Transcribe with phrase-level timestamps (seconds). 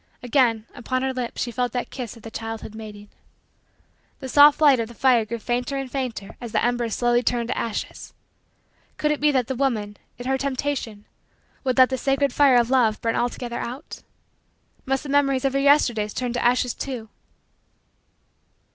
[0.23, 3.07] Again, upon her lips she felt that kiss of the childhood mating.
[4.19, 7.49] The soft light of the fire grew fainter and fainter as the embers slowly turned
[7.49, 8.11] to ashes.
[8.97, 11.05] Could it be that the woman, in her temptation,
[11.63, 14.01] would let the sacred fire of love burn altogether out?
[14.87, 17.07] Must the memories of her Yesterdays turn to ashes too?